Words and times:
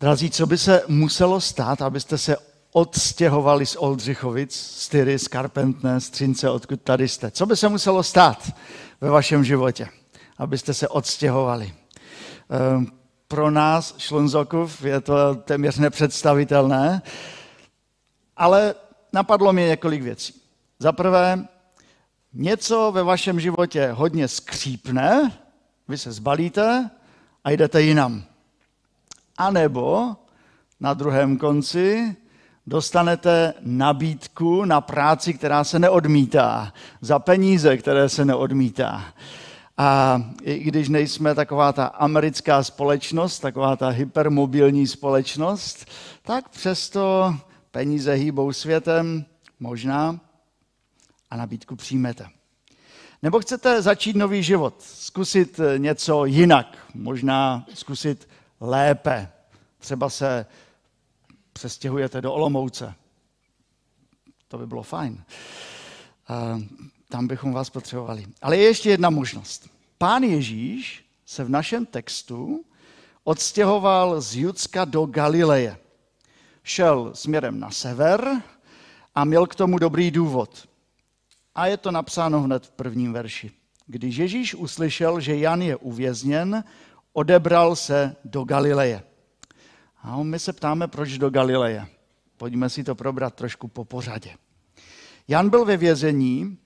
Drazí, 0.00 0.30
co 0.30 0.46
by 0.46 0.58
se 0.58 0.82
muselo 0.88 1.40
stát, 1.40 1.82
abyste 1.82 2.18
se 2.18 2.36
odstěhovali 2.72 3.66
z 3.66 3.76
Oldřichovic, 3.76 4.54
z 4.56 4.88
Tyry, 4.88 5.18
z 5.18 5.28
Karpentné, 5.28 6.00
z 6.00 6.10
Třince, 6.10 6.50
odkud 6.50 6.82
tady 6.82 7.08
jste? 7.08 7.30
Co 7.30 7.46
by 7.46 7.56
se 7.56 7.68
muselo 7.68 8.02
stát 8.02 8.52
ve 9.00 9.10
vašem 9.10 9.44
životě, 9.44 9.88
abyste 10.38 10.74
se 10.74 10.88
odstěhovali? 10.88 11.74
Ehm, 12.50 12.86
pro 13.28 13.50
nás, 13.50 13.94
Šlunzokov, 13.98 14.84
je 14.84 15.00
to 15.00 15.34
téměř 15.34 15.78
nepředstavitelné, 15.78 17.02
ale 18.36 18.74
napadlo 19.12 19.52
mi 19.52 19.62
několik 19.64 20.02
věcí. 20.02 20.34
Za 20.78 20.92
prvé, 20.92 21.44
něco 22.32 22.92
ve 22.92 23.02
vašem 23.02 23.40
životě 23.40 23.92
hodně 23.92 24.28
skřípne, 24.28 25.32
vy 25.88 25.98
se 25.98 26.12
zbalíte 26.12 26.90
a 27.44 27.50
jdete 27.50 27.82
jinam. 27.82 28.29
A 29.40 29.50
nebo 29.50 30.16
na 30.80 30.94
druhém 30.94 31.36
konci 31.38 32.16
dostanete 32.66 33.54
nabídku 33.60 34.64
na 34.64 34.80
práci, 34.80 35.34
která 35.34 35.64
se 35.64 35.78
neodmítá, 35.78 36.72
za 37.00 37.18
peníze, 37.18 37.76
které 37.76 38.08
se 38.08 38.24
neodmítá. 38.24 39.04
A 39.76 40.22
i 40.42 40.58
když 40.58 40.88
nejsme 40.88 41.34
taková 41.34 41.72
ta 41.72 41.84
americká 41.86 42.62
společnost, 42.62 43.38
taková 43.38 43.76
ta 43.76 43.88
hypermobilní 43.88 44.86
společnost, 44.86 45.86
tak 46.22 46.48
přesto 46.48 47.34
peníze 47.70 48.14
hýbou 48.14 48.52
světem, 48.52 49.24
možná, 49.60 50.20
a 51.30 51.36
nabídku 51.36 51.76
přijmete. 51.76 52.26
Nebo 53.22 53.40
chcete 53.40 53.82
začít 53.82 54.16
nový 54.16 54.42
život, 54.42 54.74
zkusit 54.78 55.60
něco 55.76 56.24
jinak, 56.24 56.78
možná 56.94 57.66
zkusit 57.74 58.29
lépe. 58.60 59.28
Třeba 59.78 60.10
se 60.10 60.46
přestěhujete 61.52 62.20
do 62.20 62.32
Olomouce. 62.32 62.94
To 64.48 64.58
by 64.58 64.66
bylo 64.66 64.82
fajn. 64.82 65.24
Tam 67.08 67.26
bychom 67.26 67.52
vás 67.52 67.70
potřebovali. 67.70 68.26
Ale 68.42 68.56
je 68.56 68.64
ještě 68.64 68.90
jedna 68.90 69.10
možnost. 69.10 69.70
Pán 69.98 70.22
Ježíš 70.22 71.04
se 71.26 71.44
v 71.44 71.50
našem 71.50 71.86
textu 71.86 72.64
odstěhoval 73.24 74.20
z 74.20 74.36
Judska 74.36 74.84
do 74.84 75.06
Galileje. 75.06 75.78
Šel 76.62 77.10
směrem 77.14 77.60
na 77.60 77.70
sever 77.70 78.42
a 79.14 79.24
měl 79.24 79.46
k 79.46 79.54
tomu 79.54 79.78
dobrý 79.78 80.10
důvod. 80.10 80.68
A 81.54 81.66
je 81.66 81.76
to 81.76 81.90
napsáno 81.90 82.40
hned 82.40 82.66
v 82.66 82.70
prvním 82.70 83.12
verši. 83.12 83.50
Když 83.86 84.16
Ježíš 84.16 84.54
uslyšel, 84.54 85.20
že 85.20 85.36
Jan 85.36 85.62
je 85.62 85.76
uvězněn, 85.76 86.64
odebral 87.12 87.76
se 87.76 88.16
do 88.24 88.44
Galileje. 88.44 89.02
A 90.02 90.22
my 90.22 90.38
se 90.38 90.52
ptáme, 90.52 90.88
proč 90.88 91.18
do 91.18 91.30
Galileje. 91.30 91.86
Pojďme 92.36 92.68
si 92.68 92.84
to 92.84 92.94
probrat 92.94 93.34
trošku 93.34 93.68
po 93.68 93.84
pořadě. 93.84 94.30
Jan 95.28 95.50
byl 95.50 95.64
ve 95.64 95.76
vězení 95.76 96.58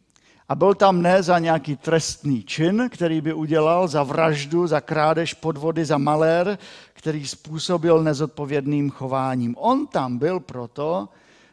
a 0.48 0.54
byl 0.54 0.74
tam 0.74 1.02
ne 1.02 1.22
za 1.22 1.38
nějaký 1.38 1.76
trestný 1.76 2.42
čin, 2.42 2.88
který 2.92 3.20
by 3.20 3.34
udělal, 3.34 3.88
za 3.88 4.02
vraždu, 4.02 4.66
za 4.66 4.80
krádež 4.80 5.34
podvody, 5.34 5.84
za 5.84 5.98
malér, 5.98 6.58
který 6.92 7.28
způsobil 7.28 8.02
nezodpovědným 8.02 8.90
chováním. 8.90 9.54
On 9.58 9.86
tam 9.86 10.18
byl 10.18 10.40
proto, 10.40 11.08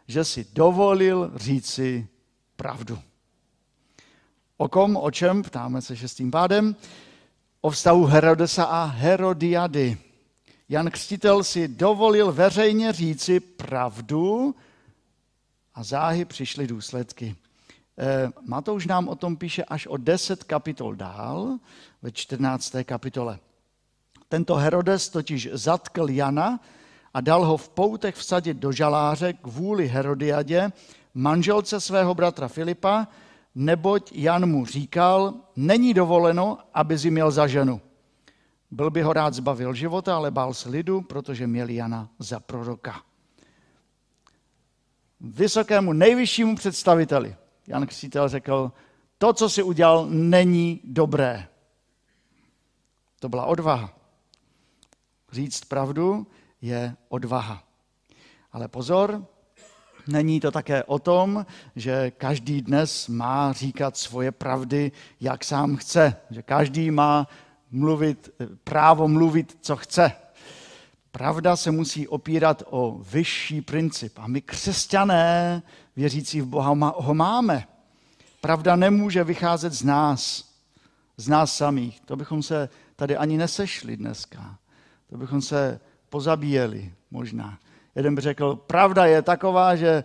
že 0.08 0.24
si 0.24 0.46
dovolil 0.54 1.32
říci 1.36 2.08
pravdu. 2.56 3.00
O 4.58 4.68
kom, 4.68 4.98
o 4.98 5.12
čem, 5.12 5.44
ptáme 5.44 5.82
se 5.82 5.98
šestým 5.98 6.32
pádem, 6.32 6.76
o 7.62 7.70
vztahu 7.70 8.06
Herodesa 8.06 8.64
a 8.64 8.86
Herodiady. 8.86 9.98
Jan 10.70 10.92
Křtitel 10.92 11.44
si 11.44 11.68
dovolil 11.68 12.32
veřejně 12.32 12.94
říci 12.94 13.40
pravdu 13.40 14.56
a 15.76 15.84
záhy 15.84 16.26
přišly 16.26 16.68
důsledky. 16.68 17.36
Eh, 17.98 18.30
Matouš 18.42 18.88
nám 18.88 19.08
o 19.08 19.16
tom 19.16 19.38
píše 19.38 19.64
až 19.64 19.88
o 19.88 19.98
deset 19.98 20.44
kapitol 20.44 20.96
dál, 20.96 21.58
ve 22.02 22.12
14. 22.12 22.84
kapitole. 22.84 23.40
Tento 24.30 24.56
Herodes 24.56 25.10
totiž 25.10 25.50
zatkl 25.54 26.10
Jana 26.10 26.60
a 27.14 27.22
dal 27.22 27.46
ho 27.46 27.58
v 27.58 27.70
poutech 27.70 28.16
vsadit 28.16 28.58
do 28.58 28.72
žaláře 28.72 29.34
kvůli 29.34 29.88
Herodiadě, 29.88 30.72
manželce 31.14 31.82
svého 31.82 32.16
bratra 32.16 32.48
Filipa, 32.48 33.08
neboť 33.56 34.12
Jan 34.12 34.46
mu 34.46 34.66
říkal, 34.66 35.34
není 35.56 35.94
dovoleno, 35.94 36.58
aby 36.74 37.00
si 37.00 37.12
měl 37.12 37.32
za 37.32 37.48
ženu. 37.48 37.82
Byl 38.72 38.90
by 38.90 39.02
ho 39.02 39.14
rád 39.14 39.34
zbavil 39.34 39.74
života, 39.74 40.16
ale 40.16 40.32
bál 40.32 40.54
se 40.54 40.70
lidu, 40.70 41.02
protože 41.02 41.48
měl 41.48 41.70
Jana 41.70 42.10
za 42.20 42.40
proroka. 42.40 43.04
Vysokému 45.20 45.94
nejvyššímu 45.94 46.56
představiteli 46.56 47.36
Jan 47.68 47.88
Křtítel 47.88 48.30
řekl, 48.30 48.72
to, 49.18 49.34
co 49.34 49.50
si 49.50 49.64
udělal, 49.64 50.06
není 50.10 50.82
dobré. 50.84 51.48
To 53.20 53.30
byla 53.30 53.46
odvaha. 53.46 53.94
Říct 55.32 55.66
pravdu 55.66 56.28
je 56.62 56.96
odvaha. 57.10 57.64
Ale 58.52 58.68
pozor, 58.68 59.26
není 60.08 60.40
to 60.40 60.52
také 60.52 60.84
o 60.84 61.00
tom, 61.00 61.46
že 61.76 62.12
každý 62.12 62.62
dnes 62.62 63.08
má 63.08 63.54
říkat 63.54 63.98
svoje 63.98 64.32
pravdy, 64.32 64.92
jak 65.22 65.44
sám 65.44 65.76
chce. 65.76 66.16
Že 66.30 66.42
každý 66.42 66.92
má 66.92 67.28
mluvit, 67.72 68.30
právo 68.64 69.08
mluvit, 69.08 69.58
co 69.62 69.76
chce. 69.76 70.12
Pravda 71.12 71.56
se 71.56 71.72
musí 71.72 72.08
opírat 72.08 72.64
o 72.70 73.00
vyšší 73.12 73.62
princip. 73.62 74.20
A 74.20 74.28
my 74.28 74.42
křesťané, 74.42 75.64
věřící 75.96 76.42
v 76.42 76.46
Boha, 76.46 76.94
ho 76.96 77.14
máme. 77.14 77.68
Pravda 78.42 78.76
nemůže 78.76 79.24
vycházet 79.24 79.74
z 79.74 79.84
nás, 79.84 80.50
z 81.18 81.28
nás 81.28 81.58
samých. 81.58 82.00
To 82.00 82.16
bychom 82.16 82.44
se 82.44 82.70
tady 82.96 83.18
ani 83.18 83.38
nesešli 83.38 83.98
dneska. 83.98 84.58
To 85.10 85.18
bychom 85.18 85.42
se 85.42 85.80
pozabíjeli 86.10 86.94
možná. 87.12 87.60
Jeden 87.96 88.16
by 88.16 88.22
řekl, 88.22 88.56
pravda 88.56 89.06
je 89.06 89.22
taková, 89.22 89.76
že 89.76 90.04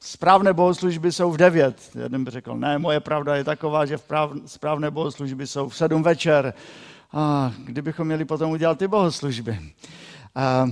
správné 0.00 0.52
bohoslužby 0.52 1.12
jsou 1.12 1.30
v 1.30 1.36
devět. 1.36 1.90
Jeden 2.02 2.24
by 2.24 2.30
řekl, 2.30 2.56
ne, 2.56 2.78
moje 2.78 3.00
pravda 3.00 3.36
je 3.36 3.44
taková, 3.44 3.86
že 3.86 3.98
správné 4.46 4.90
bohoslužby 4.90 5.46
jsou 5.46 5.68
v 5.68 5.76
sedm 5.76 6.02
večer. 6.02 6.54
A 7.12 7.52
kdybychom 7.64 8.06
měli 8.06 8.24
potom 8.24 8.50
udělat 8.50 8.78
ty 8.78 8.88
bohoslužby. 8.88 9.60
A 10.34 10.66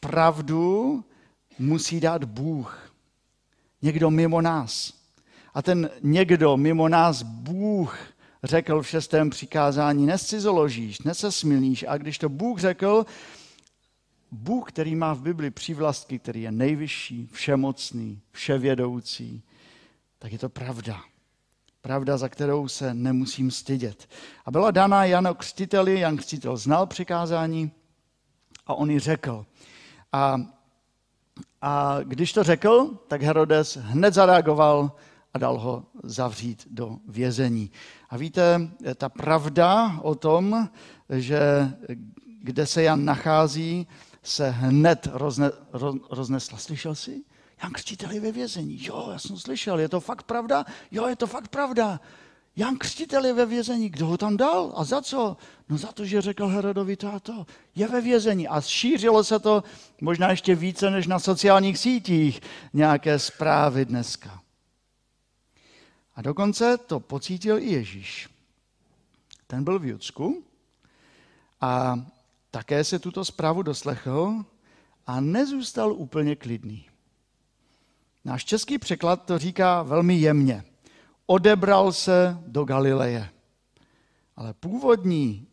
pravdu 0.00 1.04
musí 1.58 2.00
dát 2.00 2.24
Bůh. 2.24 2.92
Někdo 3.82 4.10
mimo 4.10 4.40
nás. 4.40 4.92
A 5.54 5.62
ten 5.62 5.90
někdo 6.02 6.56
mimo 6.56 6.88
nás, 6.88 7.22
Bůh, 7.22 7.98
řekl 8.44 8.82
v 8.82 8.88
šestém 8.88 9.30
přikázání, 9.30 10.06
nescizoložíš, 10.06 11.00
nesesmilníš. 11.00 11.84
A 11.88 11.96
když 11.96 12.18
to 12.18 12.28
Bůh 12.28 12.58
řekl, 12.60 13.06
Bůh, 14.32 14.68
který 14.68 14.94
má 14.94 15.14
v 15.14 15.22
Bibli 15.22 15.50
přívlastky, 15.50 16.18
který 16.18 16.42
je 16.42 16.52
nejvyšší, 16.52 17.28
všemocný, 17.32 18.20
vševědoucí, 18.30 19.42
tak 20.18 20.32
je 20.32 20.38
to 20.38 20.48
pravda. 20.48 21.00
Pravda, 21.80 22.16
za 22.16 22.28
kterou 22.28 22.68
se 22.68 22.94
nemusím 22.94 23.50
stydět. 23.50 24.08
A 24.46 24.50
byla 24.50 24.70
daná 24.70 25.04
Janu 25.04 25.34
Křtiteli, 25.34 26.00
Jan 26.00 26.16
Křtitel 26.16 26.56
znal 26.56 26.86
přikázání 26.86 27.72
a 28.66 28.74
on 28.74 28.90
ji 28.90 28.98
řekl. 28.98 29.46
A, 30.12 30.40
a 31.62 31.98
když 32.02 32.32
to 32.32 32.42
řekl, 32.42 32.90
tak 33.08 33.22
Herodes 33.22 33.76
hned 33.76 34.14
zareagoval 34.14 34.92
a 35.34 35.38
dal 35.38 35.58
ho 35.58 35.86
zavřít 36.02 36.66
do 36.70 36.98
vězení. 37.08 37.70
A 38.10 38.16
víte, 38.16 38.70
ta 38.94 39.08
pravda 39.08 39.98
o 40.02 40.14
tom, 40.14 40.68
že 41.08 41.40
kde 42.42 42.66
se 42.66 42.82
Jan 42.82 43.04
nachází, 43.04 43.86
se 44.22 44.50
hned 44.50 45.08
rozne, 45.12 45.50
roz, 45.72 45.96
roznesla. 46.10 46.58
Slyšel 46.58 46.94
jsi? 46.94 47.22
Jan 47.62 47.72
Křtitel 47.72 48.10
je 48.10 48.20
ve 48.20 48.32
vězení. 48.32 48.84
Jo, 48.84 49.08
já 49.12 49.18
jsem 49.18 49.36
slyšel, 49.38 49.80
je 49.80 49.88
to 49.88 50.00
fakt 50.00 50.22
pravda? 50.22 50.64
Jo, 50.90 51.06
je 51.06 51.16
to 51.16 51.26
fakt 51.26 51.48
pravda. 51.48 52.00
Jan 52.56 52.76
Křtitel 52.76 53.24
je 53.24 53.32
ve 53.32 53.46
vězení. 53.46 53.88
Kdo 53.88 54.06
ho 54.06 54.18
tam 54.18 54.36
dal? 54.36 54.72
A 54.76 54.84
za 54.84 55.02
co? 55.02 55.36
No 55.68 55.78
za 55.78 55.92
to, 55.92 56.04
že 56.04 56.20
řekl 56.20 56.46
Herodovi 56.46 56.96
táto. 56.96 57.46
Je 57.74 57.88
ve 57.88 58.00
vězení. 58.00 58.48
A 58.48 58.60
šířilo 58.60 59.24
se 59.24 59.38
to 59.38 59.64
možná 60.00 60.30
ještě 60.30 60.54
více 60.54 60.90
než 60.90 61.06
na 61.06 61.18
sociálních 61.18 61.78
sítích 61.78 62.40
nějaké 62.72 63.18
zprávy 63.18 63.84
dneska. 63.84 64.42
A 66.14 66.22
dokonce 66.22 66.78
to 66.78 67.00
pocítil 67.00 67.58
i 67.58 67.72
Ježíš. 67.72 68.28
Ten 69.46 69.64
byl 69.64 69.78
v 69.78 69.84
Judsku 69.84 70.44
a 71.60 72.04
také 72.52 72.84
se 72.84 72.98
tuto 72.98 73.24
zprávu 73.24 73.62
doslechl 73.62 74.44
a 75.06 75.20
nezůstal 75.20 75.92
úplně 75.92 76.36
klidný. 76.36 76.88
Náš 78.24 78.44
český 78.44 78.78
překlad 78.78 79.26
to 79.26 79.38
říká 79.38 79.82
velmi 79.82 80.14
jemně. 80.14 80.64
Odebral 81.26 81.92
se 81.92 82.38
do 82.46 82.64
Galileje. 82.64 83.30
Ale 84.36 84.54
původní 84.54 85.46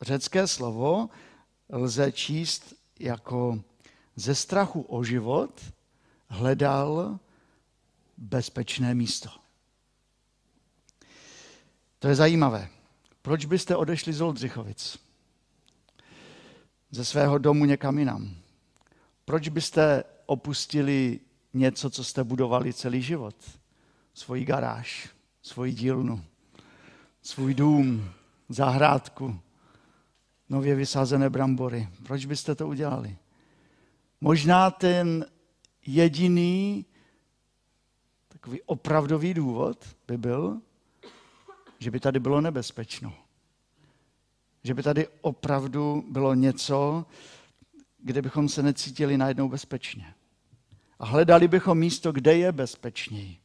řecké 0.00 0.46
slovo 0.46 1.08
lze 1.68 2.12
číst 2.12 2.74
jako 2.98 3.60
ze 4.16 4.34
strachu 4.34 4.80
o 4.80 5.04
život 5.04 5.60
hledal 6.28 7.18
bezpečné 8.16 8.94
místo. 8.94 9.30
To 11.98 12.08
je 12.08 12.14
zajímavé. 12.14 12.68
Proč 13.22 13.44
byste 13.44 13.76
odešli 13.76 14.12
z 14.12 14.20
Oldřichovic? 14.20 15.07
Ze 16.90 17.04
svého 17.04 17.38
domu 17.38 17.64
někam 17.64 17.98
jinam? 17.98 18.34
Proč 19.24 19.48
byste 19.48 20.04
opustili 20.26 21.20
něco, 21.54 21.90
co 21.90 22.04
jste 22.04 22.24
budovali 22.24 22.72
celý 22.72 23.02
život? 23.02 23.34
Svoji 24.14 24.44
garáž, 24.44 25.08
svoji 25.42 25.72
dílnu, 25.72 26.24
svůj 27.22 27.54
dům, 27.54 28.10
zahrádku, 28.48 29.40
nově 30.48 30.74
vysázené 30.74 31.30
brambory. 31.30 31.88
Proč 32.02 32.26
byste 32.26 32.54
to 32.54 32.68
udělali? 32.68 33.16
Možná 34.20 34.70
ten 34.70 35.26
jediný 35.86 36.86
takový 38.28 38.62
opravdový 38.62 39.34
důvod 39.34 39.96
by 40.06 40.18
byl, 40.18 40.60
že 41.78 41.90
by 41.90 42.00
tady 42.00 42.20
bylo 42.20 42.40
nebezpečno. 42.40 43.12
Že 44.68 44.74
by 44.74 44.82
tady 44.82 45.06
opravdu 45.20 46.04
bylo 46.10 46.34
něco, 46.34 47.06
kde 47.98 48.22
bychom 48.22 48.48
se 48.48 48.62
necítili 48.62 49.18
najednou 49.18 49.48
bezpečně. 49.48 50.14
A 50.98 51.06
hledali 51.06 51.48
bychom 51.48 51.78
místo, 51.78 52.12
kde 52.12 52.36
je 52.36 52.52
bezpečněji. 52.52 53.36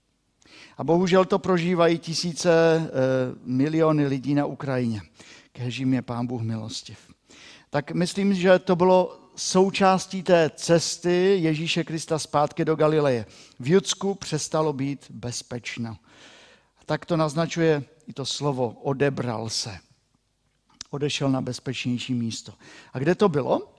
A 0.78 0.84
bohužel 0.84 1.25
to 1.25 1.40
prožívají 1.40 2.00
tisíce, 2.00 2.52
e, 2.75 2.90
miliony 3.44 4.08
lidí 4.08 4.34
na 4.34 4.46
Ukrajině. 4.46 5.02
Kežím 5.52 5.94
je 5.94 6.02
pán 6.02 6.28
Bůh 6.28 6.42
milostiv. 6.42 6.98
Tak 7.70 7.92
myslím, 7.92 8.34
že 8.34 8.60
to 8.60 8.75
bylo 8.75 9.20
součástí 9.36 10.24
té 10.24 10.52
cesty 10.56 11.38
Ježíše 11.42 11.84
Krista 11.84 12.20
zpátky 12.20 12.66
do 12.66 12.75
Galileje. 12.75 13.25
V 13.60 13.68
Judsku 13.68 14.16
přestalo 14.16 14.74
být 14.74 15.06
bezpečno. 15.10 15.98
Tak 16.86 17.06
to 17.06 17.18
naznačuje 17.18 17.84
i 18.08 18.14
to 18.14 18.25
slovo 18.25 18.70
odebral 18.70 19.50
se. 19.50 19.78
Odešel 20.94 21.30
na 21.30 21.42
bezpečnější 21.42 22.13
místo. 22.13 22.54
A 22.94 23.00
kde 23.00 23.16
to 23.16 23.30
bylo? 23.30 23.74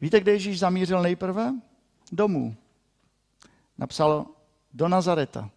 Víte, 0.00 0.20
kde 0.20 0.32
Ježíš 0.32 0.58
zamířil 0.58 1.02
nejprve? 1.02 1.54
Domů. 2.12 2.56
Napsal 3.78 4.26
do 4.72 4.88
Nazareta. 4.88 5.50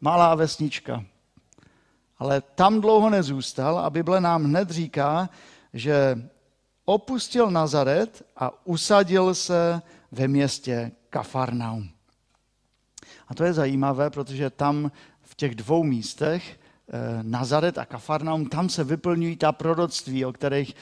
Malá 0.00 0.34
vesnička. 0.34 1.04
Ale 2.18 2.40
tam 2.40 2.80
dlouho 2.80 3.10
nezůstal 3.10 3.78
a 3.78 3.90
Bible 3.90 4.20
nám 4.20 4.44
hned 4.44 4.70
říká, 4.70 5.30
že 5.72 6.28
opustil 6.84 7.50
Nazaret 7.50 8.26
a 8.36 8.66
usadil 8.66 9.34
se 9.34 9.82
ve 10.10 10.28
městě 10.28 10.92
Kafarnaum. 11.10 11.90
A 13.28 13.34
to 13.34 13.44
je 13.44 13.52
zajímavé, 13.52 14.10
protože 14.10 14.50
tam 14.50 14.92
v 15.22 15.34
těch 15.34 15.54
dvou 15.54 15.84
místech, 15.84 16.60
Nazaret 17.22 17.78
a 17.78 17.84
Kafarnaum, 17.84 18.46
tam 18.46 18.68
se 18.68 18.84
vyplňují 18.84 19.36
ta 19.36 19.52
proroctví, 19.52 20.24
o 20.24 20.32
kterých 20.32 20.74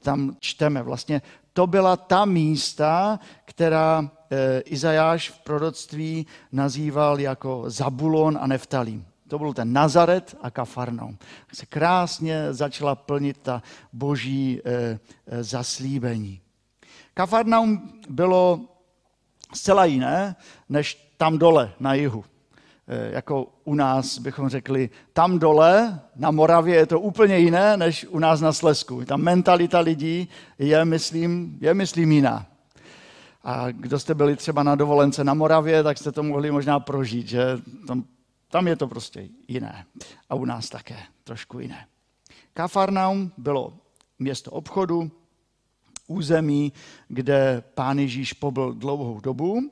tam 0.00 0.36
čteme. 0.40 0.82
Vlastně 0.82 1.22
to 1.52 1.66
byla 1.66 1.96
ta 1.96 2.24
místa, 2.24 3.20
která 3.44 4.10
eh, 4.30 4.60
Izajáš 4.60 5.30
v 5.30 5.38
proroctví 5.38 6.26
nazýval 6.52 7.20
jako 7.20 7.64
Zabulon 7.66 8.38
a 8.40 8.46
Neftalím. 8.46 9.06
To 9.28 9.38
byl 9.38 9.52
ten 9.52 9.72
Nazaret 9.72 10.36
a 10.42 10.50
Kafarnaum. 10.50 11.18
Se 11.52 11.66
krásně 11.66 12.52
začala 12.52 12.94
plnit 12.94 13.38
ta 13.38 13.62
boží 13.92 14.60
zaslíbení. 15.40 16.40
Kafarnaum 17.14 18.00
bylo 18.08 18.60
zcela 19.54 19.84
jiné, 19.84 20.36
než 20.68 21.12
tam 21.16 21.38
dole 21.38 21.72
na 21.80 21.94
jihu. 21.94 22.24
E, 22.88 23.14
jako 23.14 23.46
u 23.64 23.74
nás 23.74 24.18
bychom 24.18 24.48
řekli, 24.48 24.90
tam 25.12 25.38
dole 25.38 26.00
na 26.16 26.30
Moravě 26.30 26.74
je 26.74 26.86
to 26.86 27.00
úplně 27.00 27.38
jiné, 27.38 27.76
než 27.76 28.06
u 28.10 28.18
nás 28.18 28.40
na 28.40 28.52
Slesku. 28.52 29.04
Ta 29.04 29.16
mentalita 29.16 29.80
lidí 29.80 30.28
je, 30.58 30.84
myslím, 30.84 31.58
je, 31.60 31.74
myslím 31.74 32.12
jiná. 32.12 32.46
A 33.44 33.70
kdo 33.70 33.98
jste 33.98 34.14
byli 34.14 34.36
třeba 34.36 34.62
na 34.62 34.74
dovolence 34.74 35.24
na 35.24 35.34
Moravě, 35.34 35.82
tak 35.82 35.98
jste 35.98 36.12
to 36.12 36.22
mohli 36.22 36.50
možná 36.50 36.80
prožít, 36.80 37.28
že 37.28 37.58
tam 37.86 38.04
tam 38.50 38.68
je 38.68 38.76
to 38.76 38.88
prostě 38.88 39.28
jiné. 39.48 39.84
A 40.30 40.34
u 40.34 40.44
nás 40.44 40.68
také 40.68 40.96
trošku 41.24 41.60
jiné. 41.60 41.86
Kafarnaum 42.54 43.32
bylo 43.38 43.78
město 44.18 44.50
obchodu, 44.50 45.10
území, 46.06 46.72
kde 47.08 47.62
pán 47.74 47.98
Ježíš 47.98 48.32
pobyl 48.32 48.72
dlouhou 48.72 49.20
dobu. 49.20 49.70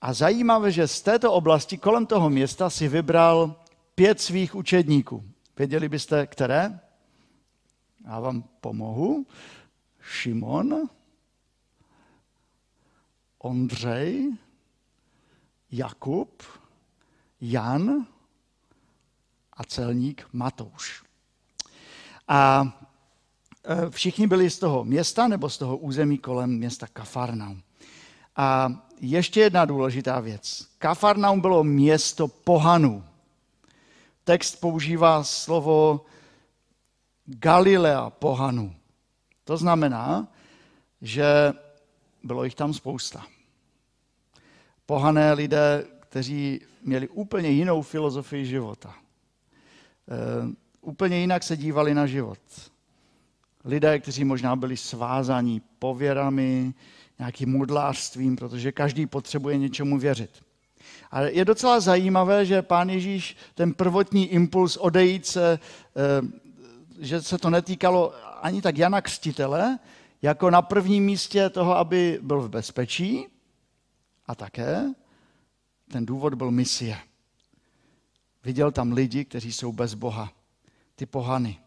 A 0.00 0.12
zajímavé, 0.12 0.72
že 0.72 0.88
z 0.88 1.02
této 1.02 1.32
oblasti 1.32 1.78
kolem 1.78 2.06
toho 2.06 2.30
města 2.30 2.70
si 2.70 2.88
vybral 2.88 3.56
pět 3.94 4.20
svých 4.20 4.54
učedníků. 4.54 5.24
Věděli 5.56 5.88
byste, 5.88 6.26
které? 6.26 6.80
Já 8.04 8.20
vám 8.20 8.42
pomohu. 8.60 9.26
Šimon, 10.00 10.88
Ondřej, 13.38 14.32
Jakub, 15.70 16.42
Jan 17.40 18.06
a 19.52 19.64
celník 19.64 20.28
Matouš. 20.32 21.04
A 22.28 22.72
e, 23.64 23.90
všichni 23.90 24.26
byli 24.26 24.50
z 24.50 24.58
toho 24.58 24.84
města 24.84 25.28
nebo 25.28 25.50
z 25.50 25.58
toho 25.58 25.76
území 25.76 26.18
kolem 26.18 26.50
města 26.50 26.86
Kafarnaum. 26.86 27.62
A 28.38 28.72
ještě 29.00 29.40
jedna 29.40 29.64
důležitá 29.64 30.20
věc. 30.20 30.68
Kafarnaum 30.78 31.40
bylo 31.40 31.64
město 31.64 32.28
pohanů. 32.28 33.04
Text 34.24 34.60
používá 34.60 35.24
slovo 35.24 36.04
Galilea 37.24 38.10
pohanů. 38.10 38.74
To 39.44 39.56
znamená, 39.56 40.28
že 41.02 41.52
bylo 42.22 42.44
jich 42.44 42.54
tam 42.54 42.74
spousta. 42.74 43.26
Pohané 44.86 45.32
lidé 45.32 45.84
kteří 46.08 46.60
měli 46.82 47.08
úplně 47.08 47.48
jinou 47.48 47.82
filozofii 47.82 48.46
života. 48.46 48.94
E, 48.94 50.54
úplně 50.80 51.18
jinak 51.18 51.42
se 51.42 51.56
dívali 51.56 51.94
na 51.94 52.06
život. 52.06 52.38
Lidé, 53.64 53.98
kteří 53.98 54.24
možná 54.24 54.56
byli 54.56 54.76
svázaní 54.76 55.60
pověrami, 55.78 56.74
nějakým 57.18 57.52
modlářstvím, 57.52 58.36
protože 58.36 58.72
každý 58.72 59.06
potřebuje 59.06 59.56
něčemu 59.56 59.98
věřit. 59.98 60.30
A 61.10 61.20
je 61.20 61.44
docela 61.44 61.80
zajímavé, 61.80 62.46
že 62.46 62.62
pán 62.62 62.90
Ježíš 62.90 63.36
ten 63.54 63.74
prvotní 63.74 64.26
impuls 64.26 64.76
odejít 64.76 65.26
se, 65.26 65.58
e, 65.96 67.04
že 67.04 67.22
se 67.22 67.38
to 67.38 67.50
netýkalo 67.50 68.14
ani 68.42 68.62
tak 68.62 68.78
Jana 68.78 69.00
Křtitele, 69.00 69.78
jako 70.22 70.50
na 70.50 70.62
prvním 70.62 71.04
místě 71.04 71.50
toho, 71.50 71.76
aby 71.76 72.18
byl 72.22 72.40
v 72.40 72.48
bezpečí 72.48 73.26
a 74.26 74.34
také 74.34 74.84
ten 75.88 76.06
důvod 76.06 76.34
byl 76.34 76.50
misie. 76.50 76.98
Viděl 78.44 78.72
tam 78.72 78.92
lidi, 78.92 79.24
kteří 79.24 79.52
jsou 79.52 79.72
bez 79.72 79.94
Boha, 79.94 80.32
ty 80.94 81.06
pohany. 81.06 81.58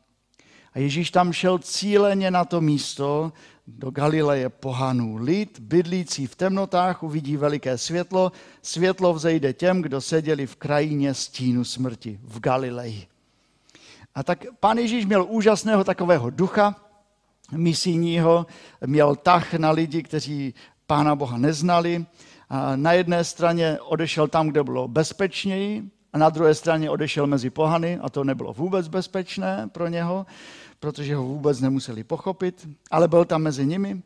A 0.74 0.79
Ježíš 0.79 1.12
tam 1.12 1.34
šel 1.34 1.60
cíleně 1.60 2.31
na 2.31 2.46
to 2.46 2.62
místo 2.62 3.34
do 3.68 3.91
Galileje 3.91 4.50
pohanů. 4.50 5.18
Lid, 5.18 5.60
bydlící 5.60 6.27
v 6.27 6.36
temnotách, 6.36 7.03
uvidí 7.03 7.38
veliké 7.38 7.77
světlo. 7.77 8.32
Světlo 8.62 9.13
vzejde 9.13 9.53
těm, 9.53 9.82
kdo 9.82 10.01
seděli 10.01 10.48
v 10.48 10.56
krajině 10.56 11.13
stínu 11.13 11.63
smrti 11.63 12.20
v 12.24 12.39
Galileji. 12.39 13.08
A 14.15 14.24
tak 14.24 14.46
pán 14.60 14.77
Ježíš 14.77 15.06
měl 15.06 15.25
úžasného 15.30 15.84
takového 15.84 16.30
ducha 16.30 16.75
misijního, 17.51 18.46
měl 18.86 19.15
tah 19.15 19.53
na 19.53 19.72
lidi, 19.72 20.03
kteří 20.03 20.53
pána 20.88 21.15
Boha 21.15 21.38
neznali 21.38 22.06
a 22.50 22.75
na 22.75 22.94
jedné 22.94 23.24
straně 23.24 23.77
odešel 23.82 24.27
tam, 24.27 24.48
kde 24.48 24.63
bylo 24.63 24.88
bezpečněji, 24.88 25.84
a 26.13 26.18
na 26.18 26.30
druhé 26.30 26.56
straně 26.56 26.89
odešel 26.89 27.27
mezi 27.27 27.50
pohany 27.50 28.00
a 28.01 28.10
to 28.10 28.24
nebylo 28.24 28.53
vůbec 28.53 28.88
bezpečné 28.88 29.70
pro 29.72 29.88
něho, 29.88 30.25
protože 30.81 31.15
ho 31.15 31.23
vůbec 31.23 31.61
nemuseli 31.61 32.03
pochopit, 32.03 32.67
ale 32.91 33.07
byl 33.07 33.25
tam 33.25 33.41
mezi 33.41 33.65
nimi, 33.65 34.01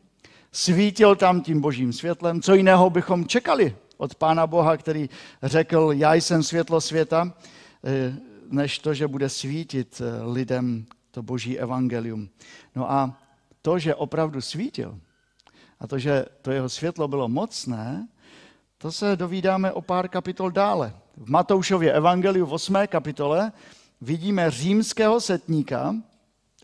svítil 0.52 1.16
tam 1.16 1.40
tím 1.40 1.60
božím 1.60 1.92
světlem. 1.92 2.42
Co 2.42 2.54
jiného 2.54 2.90
bychom 2.90 3.24
čekali 3.24 3.76
od 3.96 4.14
Pána 4.14 4.46
Boha, 4.46 4.76
který 4.76 5.10
řekl, 5.42 5.92
já 5.96 6.14
jsem 6.14 6.42
světlo 6.42 6.80
světa, 6.80 7.32
eh, 7.84 8.16
než 8.50 8.78
to, 8.78 8.94
že 8.94 9.08
bude 9.08 9.28
svítit 9.28 10.02
eh, 10.04 10.24
lidem 10.24 10.86
to 11.10 11.22
boží 11.22 11.58
evangelium. 11.58 12.28
No 12.76 12.92
a 12.92 13.20
to, 13.62 13.78
že 13.78 13.94
opravdu 13.94 14.40
svítil, 14.40 14.98
a 15.80 15.86
to, 15.86 15.98
že 15.98 16.24
to 16.42 16.50
jeho 16.50 16.68
světlo 16.68 17.08
bylo 17.08 17.28
mocné, 17.28 18.08
to 18.78 18.92
se 18.92 19.16
dovídáme 19.16 19.72
o 19.72 19.80
pár 19.80 20.08
kapitol 20.08 20.50
dále. 20.50 20.92
V 21.16 21.30
Matoušově 21.30 21.92
evangeliu 21.92 22.46
v 22.46 22.52
8. 22.52 22.76
kapitole 22.86 23.52
vidíme 24.00 24.50
římského 24.50 25.20
setníka, 25.20 25.94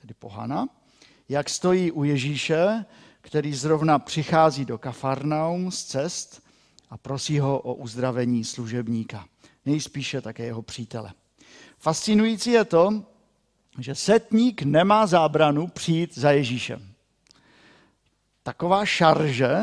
tedy 0.03 0.15
pohana, 0.15 0.69
jak 1.29 1.51
stojí 1.51 1.93
u 1.93 2.05
Ježíše, 2.05 2.85
který 3.21 3.55
zrovna 3.55 3.99
přichází 3.99 4.65
do 4.65 4.79
Kafarnaum 4.79 5.71
z 5.71 5.85
cest 5.85 6.43
a 6.91 6.97
prosí 6.97 7.39
ho 7.39 7.59
o 7.59 7.75
uzdravení 7.75 8.45
služebníka. 8.45 9.25
Nejspíše 9.67 10.21
také 10.21 10.45
jeho 10.45 10.63
přítele. 10.63 11.13
Fascinující 11.79 12.51
je 12.51 12.65
to, 12.65 13.05
že 13.79 13.95
setník 13.95 14.63
nemá 14.63 15.07
zábranu 15.07 15.67
přijít 15.67 16.19
za 16.19 16.31
Ježíšem. 16.31 16.93
Taková 18.43 18.85
šarže, 18.85 19.57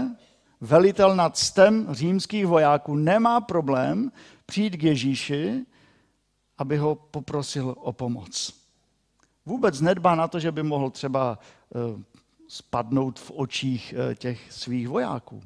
velitel 0.62 1.16
nad 1.16 1.38
stem 1.38 1.88
římských 1.92 2.46
vojáků, 2.46 2.96
nemá 2.96 3.42
problém 3.42 4.12
přijít 4.46 4.78
k 4.78 4.84
Ježíši, 4.84 5.66
aby 6.58 6.78
ho 6.78 6.96
poprosil 6.96 7.76
o 7.78 7.94
pomoc. 7.94 8.59
Vůbec 9.50 9.82
nedbá 9.82 10.16
na 10.16 10.28
to, 10.28 10.40
že 10.40 10.52
by 10.52 10.64
mohl 10.64 10.90
třeba 10.90 11.40
eh, 11.40 12.04
spadnout 12.48 13.20
v 13.20 13.32
očích 13.36 13.94
eh, 13.98 14.16
těch 14.16 14.54
svých 14.54 14.88
vojáků. 14.88 15.44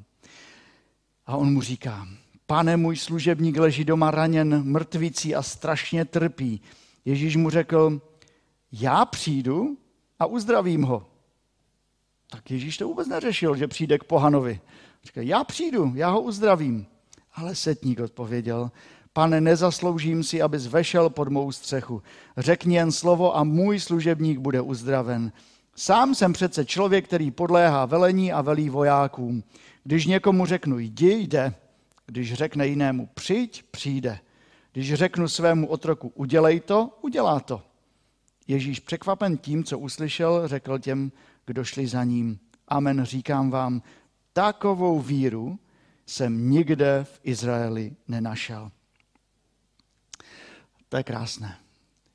A 1.26 1.36
on 1.36 1.52
mu 1.52 1.62
říká, 1.62 2.08
pane, 2.46 2.76
můj 2.76 2.96
služebník 2.96 3.56
leží 3.56 3.84
doma 3.84 4.10
raněn, 4.10 4.62
mrtvící 4.64 5.34
a 5.34 5.42
strašně 5.42 6.04
trpí. 6.04 6.60
Ježíš 7.04 7.36
mu 7.36 7.50
řekl, 7.50 8.00
já 8.72 9.04
přijdu 9.04 9.76
a 10.18 10.26
uzdravím 10.26 10.82
ho. 10.82 11.06
Tak 12.30 12.50
Ježíš 12.50 12.76
to 12.76 12.88
vůbec 12.88 13.08
neřešil, 13.08 13.56
že 13.56 13.68
přijde 13.68 13.98
k 13.98 14.04
pohanovi. 14.04 14.60
Říká, 15.04 15.20
já 15.20 15.44
přijdu, 15.44 15.92
já 15.94 16.10
ho 16.10 16.20
uzdravím. 16.20 16.86
Ale 17.34 17.54
setník 17.54 18.00
odpověděl, 18.00 18.70
pane, 19.14 19.40
nezasloužím 19.40 20.22
si, 20.22 20.42
abys 20.42 20.66
vešel 20.66 21.10
pod 21.10 21.28
mou 21.28 21.52
střechu. 21.52 22.02
Řekni 22.36 22.76
jen 22.76 22.92
slovo 22.92 23.36
a 23.36 23.44
můj 23.44 23.80
služebník 23.80 24.38
bude 24.38 24.60
uzdraven. 24.60 25.32
Sám 25.76 26.14
jsem 26.14 26.32
přece 26.32 26.64
člověk, 26.64 27.04
který 27.04 27.30
podléhá 27.30 27.86
velení 27.86 28.32
a 28.32 28.42
velí 28.42 28.70
vojákům. 28.70 29.44
Když 29.84 30.06
někomu 30.06 30.46
řeknu 30.46 30.78
jdi, 30.78 31.12
jde. 31.12 31.54
Když 32.06 32.34
řekne 32.34 32.66
jinému 32.66 33.08
přijď, 33.14 33.62
přijde. 33.70 34.18
Když 34.72 34.94
řeknu 34.94 35.28
svému 35.28 35.66
otroku 35.66 36.12
udělej 36.14 36.60
to, 36.60 36.98
udělá 37.02 37.40
to. 37.40 37.62
Ježíš 38.48 38.80
překvapen 38.80 39.36
tím, 39.36 39.64
co 39.64 39.78
uslyšel, 39.78 40.48
řekl 40.48 40.78
těm, 40.78 41.12
kdo 41.46 41.64
šli 41.64 41.86
za 41.86 42.04
ním. 42.04 42.38
Amen, 42.68 43.04
říkám 43.04 43.50
vám, 43.50 43.82
takovou 44.32 45.00
víru 45.00 45.58
jsem 46.06 46.50
nikde 46.50 47.04
v 47.04 47.20
Izraeli 47.22 47.92
nenašel. 48.08 48.70
To 50.94 50.98
je 50.98 51.04
krásné. 51.04 51.56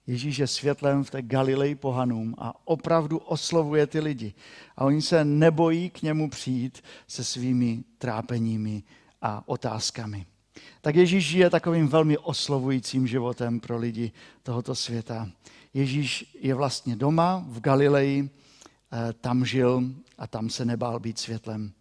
Ježíš 0.07 0.37
je 0.37 0.47
světlem 0.47 1.03
v 1.03 1.11
té 1.11 1.21
Galileji 1.21 1.75
pohanům 1.75 2.35
a 2.37 2.67
opravdu 2.67 3.17
oslovuje 3.17 3.87
ty 3.87 3.99
lidi. 3.99 4.33
A 4.77 4.85
oni 4.85 5.01
se 5.01 5.25
nebojí 5.25 5.89
k 5.89 6.01
němu 6.01 6.29
přijít 6.29 6.83
se 7.07 7.23
svými 7.23 7.83
trápeními 7.97 8.83
a 9.21 9.43
otázkami. 9.47 10.25
Tak 10.81 10.95
Ježíš 10.95 11.27
žije 11.27 11.49
takovým 11.49 11.87
velmi 11.87 12.17
oslovujícím 12.17 13.07
životem 13.07 13.59
pro 13.59 13.77
lidi 13.77 14.11
tohoto 14.43 14.75
světa. 14.75 15.29
Ježíš 15.73 16.37
je 16.41 16.53
vlastně 16.55 16.95
doma 16.95 17.45
v 17.47 17.59
Galileji, 17.59 18.29
eh, 18.29 19.13
tam 19.13 19.45
žil 19.45 19.83
a 20.17 20.27
tam 20.27 20.49
se 20.49 20.65
nebál 20.65 20.99
být 20.99 21.19
světlem. 21.19 21.73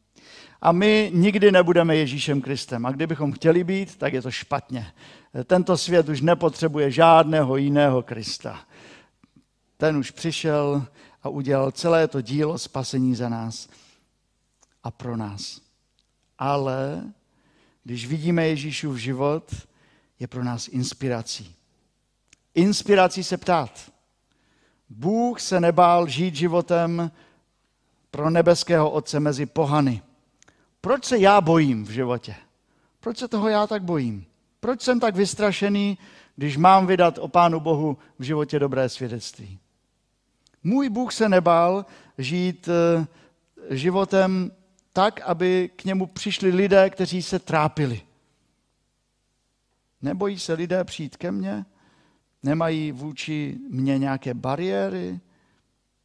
A 0.61 0.73
my 0.73 1.11
nikdy 1.15 1.53
nebudeme 1.53 1.97
Ježíšem 1.97 2.41
Kristem. 2.41 2.87
A 2.87 2.93
kdybychom 2.93 3.33
chtěli 3.33 3.65
být, 3.65 3.97
tak 3.97 4.13
je 4.13 4.23
to 4.23 4.31
špatně. 4.31 4.93
Tento 5.45 5.77
svět 5.77 6.09
už 6.09 6.21
nepotřebuje 6.21 6.91
žádného 6.91 7.57
jiného 7.57 8.03
Krista. 8.03 8.61
Ten 9.77 9.97
už 9.97 10.11
přišel 10.11 10.87
a 11.23 11.29
udělal 11.29 11.71
celé 11.71 12.09
to 12.09 12.21
dílo 12.21 12.59
spasení 12.59 13.15
za 13.15 13.29
nás 13.29 13.69
a 14.83 14.91
pro 14.91 15.17
nás. 15.17 15.61
Ale 16.39 17.03
když 17.85 18.07
vidíme 18.07 18.49
Ježíšův 18.49 18.97
život, 18.97 19.55
je 20.21 20.27
pro 20.27 20.45
nás 20.45 20.69
inspirací. 20.69 21.55
Inspirací 22.55 23.25
se 23.25 23.37
ptát. 23.37 23.93
Bůh 24.89 25.41
se 25.41 25.61
nebál 25.61 26.09
žít 26.09 26.35
životem 26.35 27.11
pro 28.11 28.31
nebeského 28.31 28.91
Otce 28.91 29.21
mezi 29.21 29.47
pohany. 29.47 30.03
Proč 30.81 31.05
se 31.05 31.19
já 31.19 31.41
bojím 31.41 31.85
v 31.85 31.91
životě? 31.91 32.35
Proč 33.01 33.19
se 33.19 33.29
toho 33.29 33.49
já 33.49 33.67
tak 33.67 33.83
bojím? 33.83 34.27
Proč 34.61 34.83
jsem 34.83 35.01
tak 35.01 35.17
vystrašený, 35.17 35.99
když 36.37 36.57
mám 36.57 36.87
vydat 36.87 37.19
o 37.19 37.29
Pánu 37.29 37.61
Bohu 37.61 37.99
v 38.19 38.23
životě 38.23 38.59
dobré 38.59 38.89
svědectví? 38.89 39.59
Můj 40.65 40.89
Bůh 40.89 41.13
se 41.13 41.29
nebál 41.29 41.87
žít 42.19 42.69
eh, 42.69 43.07
životem 43.71 44.53
tak, 44.93 45.21
aby 45.21 45.71
k 45.77 45.85
němu 45.85 46.07
přišli 46.07 46.51
lidé, 46.51 46.91
kteří 46.91 47.23
se 47.23 47.39
trápili. 47.39 48.03
Nebojí 50.03 50.39
se 50.39 50.53
lidé 50.53 50.85
přijít 50.85 51.17
ke 51.17 51.33
mně? 51.33 51.65
Nemají 52.43 52.93
vůči 52.93 53.59
mně 53.71 53.99
nějaké 53.99 54.35
bariéry? 54.35 55.21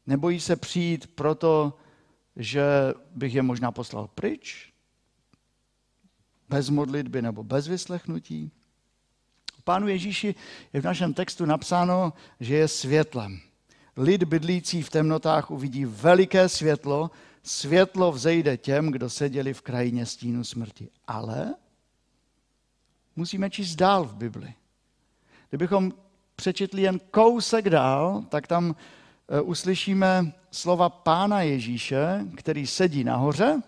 Nebojí 0.08 0.39
se 0.39 0.56
přijít 0.56 1.08
proto, 1.15 1.74
že 2.36 2.63
bych 3.12 3.36
je 3.36 3.42
možná 3.42 3.72
poslal 3.72 4.08
pryč? 4.08 4.74
Bez 6.50 6.70
modlitby 6.70 7.22
nebo 7.22 7.44
bez 7.44 7.68
vyslechnutí? 7.68 8.52
Pánu 9.63 9.88
Ježíši 9.88 10.36
je 10.74 10.82
v 10.82 10.86
našem 10.86 11.13
textu 11.13 11.46
napsáno, 11.46 12.13
že 12.40 12.56
je 12.56 12.68
světlem. 12.68 13.40
Lid 13.98 14.24
bydlící 14.24 14.82
v 14.82 14.90
temnotách 14.90 15.52
uvidí 15.52 15.86
veliké 15.86 16.50
světlo, 16.50 17.12
světlo 17.44 18.12
vzejde 18.12 18.58
těm, 18.58 18.92
kdo 18.92 19.10
seděli 19.10 19.54
v 19.54 19.62
krajině 19.62 20.06
stínu 20.06 20.44
smrti. 20.44 20.90
Ale 21.08 21.54
musíme 23.16 23.50
číst 23.50 23.75
dál 23.75 24.04
v 24.06 24.16
Bibli. 24.16 24.54
Kdybychom 25.50 25.92
přečetli 26.36 26.82
jen 26.82 27.00
kousek 27.00 27.70
dál, 27.70 28.25
tak 28.30 28.48
tam 28.48 28.75
uslyšíme 29.44 30.34
slova 30.51 30.89
Pána 30.89 31.42
Ježíše, 31.42 32.25
který 32.38 32.68
sedí 32.68 33.03
nahoře, 33.03 33.62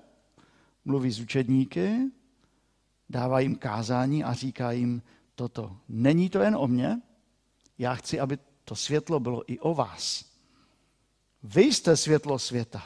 mluví 0.85 1.11
s 1.11 1.19
učedníky, 1.19 1.97
dává 3.09 3.39
jim 3.39 3.55
kázání 3.55 4.23
a 4.23 4.33
říká 4.33 4.71
jim 4.71 5.01
toto. 5.35 5.77
Není 5.89 6.29
to 6.29 6.39
jen 6.39 6.55
o 6.55 6.67
mně, 6.67 7.01
já 7.77 7.95
chci, 7.95 8.19
aby 8.19 8.37
to 8.63 8.75
světlo 8.75 9.19
bylo 9.19 9.51
i 9.51 9.59
o 9.59 9.73
vás. 9.73 10.25
Vy 11.43 11.61
jste 11.61 11.97
světlo 11.97 12.39
světa. 12.39 12.83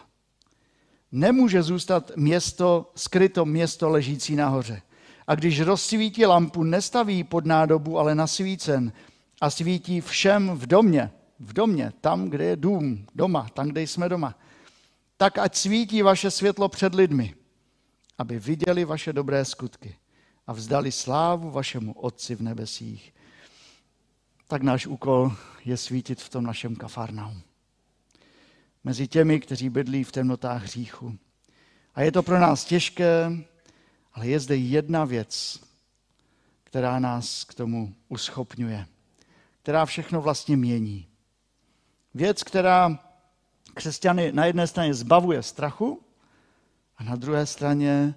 Nemůže 1.12 1.64
zůstat 1.64 2.12
město, 2.16 2.92
skryto 2.96 3.46
město 3.46 3.90
ležící 3.90 4.36
nahoře. 4.36 4.82
A 5.28 5.36
když 5.36 5.62
rozsvítí 5.62 6.26
lampu, 6.26 6.64
nestaví 6.64 7.24
pod 7.24 7.46
nádobu, 7.46 8.00
ale 8.00 8.16
na 8.16 8.28
svícen 8.28 8.94
a 9.42 9.50
svítí 9.50 10.02
všem 10.02 10.50
v 10.50 10.66
domě, 10.66 11.12
v 11.40 11.54
domě, 11.54 11.94
tam, 12.02 12.30
kde 12.30 12.44
je 12.44 12.56
dům, 12.56 13.06
doma, 13.16 13.50
tam, 13.54 13.70
kde 13.70 13.82
jsme 13.82 14.10
doma. 14.10 14.36
Tak 15.18 15.38
ať 15.38 15.56
svítí 15.56 16.02
vaše 16.02 16.32
světlo 16.32 16.70
před 16.70 16.96
lidmi, 16.96 17.36
aby 18.18 18.40
viděli 18.40 18.86
vaše 18.86 19.14
dobré 19.14 19.46
skutky 19.46 19.96
a 20.48 20.54
vzdali 20.54 20.92
slávu 20.92 21.52
vašemu 21.52 21.94
Otci 21.94 22.36
v 22.36 22.42
nebesích. 22.42 23.14
Tak 24.48 24.62
náš 24.62 24.88
úkol 24.88 25.32
je 25.66 25.78
svítit 25.78 26.22
v 26.22 26.30
tom 26.30 26.44
našem 26.44 26.76
kafarnau. 26.76 27.32
Mezi 28.84 29.08
těmi, 29.08 29.40
kteří 29.40 29.70
bydlí 29.70 30.04
v 30.04 30.12
temnotách 30.12 30.64
hříchu. 30.64 31.18
A 31.96 32.02
je 32.02 32.12
to 32.12 32.24
pro 32.24 32.40
nás 32.40 32.66
těžké, 32.66 33.32
ale 34.14 34.28
je 34.28 34.40
zde 34.40 34.56
jedna 34.56 35.06
věc, 35.06 35.60
která 36.64 37.00
nás 37.00 37.44
k 37.44 37.54
tomu 37.54 37.96
uschopňuje, 38.08 38.86
která 39.62 39.86
všechno 39.86 40.22
vlastně 40.22 40.58
mění. 40.58 41.09
Věc, 42.14 42.44
která 42.44 43.00
křesťany 43.74 44.32
na 44.32 44.46
jedné 44.46 44.68
straně 44.68 44.94
zbavuje 44.94 45.44
strachu 45.44 46.02
a 46.98 47.04
na 47.04 47.16
druhé 47.16 47.46
straně 47.46 48.16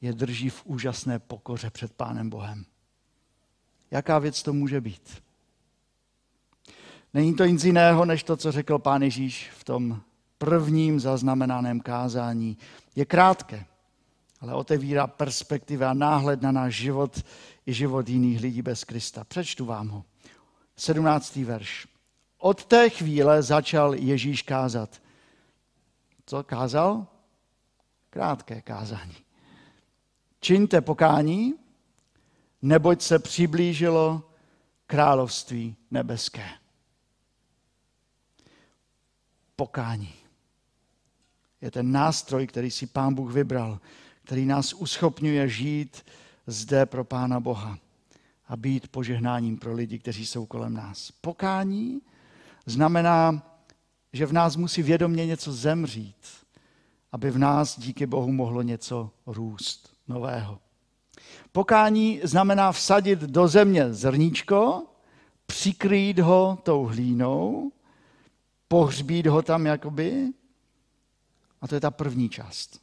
je 0.00 0.12
drží 0.12 0.50
v 0.50 0.66
úžasné 0.66 1.18
pokoře 1.18 1.70
před 1.70 1.92
Pánem 1.92 2.30
Bohem. 2.30 2.64
Jaká 3.90 4.18
věc 4.18 4.42
to 4.42 4.52
může 4.52 4.80
být? 4.80 5.22
Není 7.14 7.34
to 7.34 7.44
nic 7.44 7.64
jiného, 7.64 8.04
než 8.04 8.22
to, 8.22 8.36
co 8.36 8.52
řekl 8.52 8.78
Pán 8.78 9.02
Ježíš 9.02 9.50
v 9.50 9.64
tom 9.64 10.00
prvním 10.38 11.00
zaznamenaném 11.00 11.80
kázání. 11.80 12.58
Je 12.96 13.04
krátké, 13.04 13.66
ale 14.40 14.54
otevírá 14.54 15.06
perspektivy 15.06 15.84
a 15.84 15.94
náhled 15.94 16.42
na 16.42 16.52
náš 16.52 16.74
život 16.74 17.24
i 17.66 17.72
život 17.72 18.08
jiných 18.08 18.40
lidí 18.40 18.62
bez 18.62 18.84
Krista. 18.84 19.24
Přečtu 19.24 19.64
vám 19.64 19.88
ho. 19.88 20.04
17. 20.76 21.36
verš. 21.36 21.91
Od 22.44 22.64
té 22.64 22.90
chvíle 22.90 23.42
začal 23.42 23.94
Ježíš 23.94 24.42
kázat. 24.42 25.02
Co 26.26 26.42
kázal? 26.44 27.06
Krátké 28.10 28.60
kázání. 28.62 29.16
Čiňte 30.40 30.80
pokání, 30.80 31.54
neboť 32.62 33.02
se 33.02 33.18
přiblížilo 33.18 34.22
království 34.86 35.76
nebeské. 35.90 36.48
Pokání. 39.56 40.14
Je 41.60 41.70
ten 41.70 41.92
nástroj, 41.92 42.46
který 42.46 42.70
si 42.70 42.86
Pán 42.86 43.14
Bůh 43.14 43.32
vybral, 43.32 43.80
který 44.24 44.46
nás 44.46 44.72
uschopňuje 44.72 45.48
žít 45.48 46.04
zde 46.46 46.86
pro 46.86 47.04
Pána 47.04 47.40
Boha 47.40 47.78
a 48.48 48.56
být 48.56 48.88
požehnáním 48.88 49.58
pro 49.58 49.74
lidi, 49.74 49.98
kteří 49.98 50.26
jsou 50.26 50.46
kolem 50.46 50.74
nás. 50.74 51.10
Pokání 51.10 52.02
znamená, 52.66 53.42
že 54.12 54.26
v 54.26 54.32
nás 54.32 54.56
musí 54.56 54.82
vědomě 54.82 55.26
něco 55.26 55.52
zemřít, 55.52 56.26
aby 57.12 57.30
v 57.30 57.38
nás 57.38 57.78
díky 57.78 58.06
Bohu 58.06 58.32
mohlo 58.32 58.62
něco 58.62 59.10
růst 59.26 59.92
nového. 60.08 60.58
Pokání 61.52 62.20
znamená 62.22 62.72
vsadit 62.72 63.18
do 63.18 63.48
země 63.48 63.92
zrníčko, 63.94 64.86
přikrýt 65.46 66.18
ho 66.18 66.58
tou 66.62 66.84
hlínou, 66.84 67.72
pohřbít 68.68 69.26
ho 69.26 69.42
tam 69.42 69.66
jakoby. 69.66 70.28
A 71.60 71.68
to 71.68 71.74
je 71.74 71.80
ta 71.80 71.90
první 71.90 72.28
část. 72.28 72.80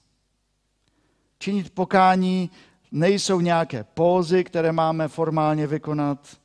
Činit 1.40 1.70
pokání 1.70 2.50
nejsou 2.92 3.40
nějaké 3.40 3.84
pózy, 3.84 4.44
které 4.44 4.72
máme 4.72 5.08
formálně 5.08 5.68
vykonat, 5.68 6.38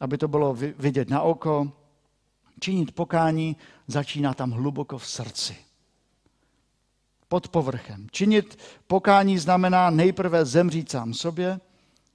aby 0.00 0.18
to 0.18 0.28
bylo 0.28 0.54
vidět 0.54 1.10
na 1.10 1.22
oko. 1.22 1.72
Činit 2.60 2.92
pokání 2.92 3.56
začíná 3.86 4.34
tam 4.34 4.50
hluboko 4.50 4.98
v 4.98 5.06
srdci. 5.06 5.56
Pod 7.28 7.48
povrchem. 7.48 8.06
Činit 8.10 8.58
pokání 8.86 9.38
znamená 9.38 9.90
nejprve 9.90 10.44
zemřít 10.44 10.90
sám 10.90 11.14
sobě, 11.14 11.60